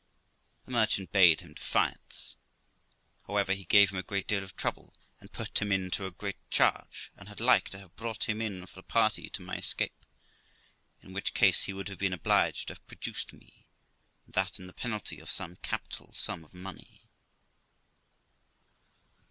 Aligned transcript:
The 0.65 0.71
merchant 0.71 1.11
bade 1.11 1.41
him 1.41 1.53
defiance. 1.53 2.35
However, 3.27 3.53
he 3.53 3.65
gave 3.65 3.91
him 3.91 3.99
a 3.99 4.01
great 4.01 4.25
deal 4.25 4.43
of 4.43 4.55
trouble, 4.55 4.95
and 5.19 5.31
put 5.31 5.61
him 5.61 5.91
to 5.91 6.07
a 6.07 6.09
great 6.09 6.39
charge, 6.49 7.11
and 7.15 7.29
had 7.29 7.39
like 7.39 7.69
to 7.69 7.77
have 7.77 7.95
brought 7.95 8.27
him 8.27 8.41
in 8.41 8.65
for 8.65 8.79
a 8.79 8.83
party 8.83 9.29
to 9.29 9.43
my 9.43 9.57
escape; 9.57 10.03
in 11.03 11.13
which 11.13 11.35
case 11.35 11.65
he 11.65 11.73
would 11.73 11.87
have 11.87 11.99
been 11.99 12.13
obliged 12.13 12.69
to 12.69 12.73
have 12.73 12.87
produced 12.87 13.31
me, 13.31 13.67
and 14.25 14.33
that 14.33 14.57
in 14.57 14.65
the 14.65 14.73
penalty 14.73 15.19
of 15.19 15.29
some 15.29 15.57
capital 15.57 16.11
sum 16.13 16.43
of 16.43 16.51
money. 16.51 17.03